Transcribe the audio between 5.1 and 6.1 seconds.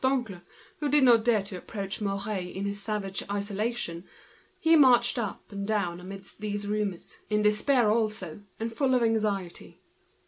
up and down